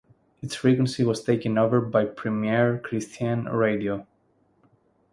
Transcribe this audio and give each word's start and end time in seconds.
Its 0.41 0.55
frequency 0.55 1.03
was 1.03 1.23
taken 1.23 1.59
over 1.59 1.79
by 1.79 2.05
Premier 2.05 2.79
Christian 2.79 3.43
Radio. 3.45 4.07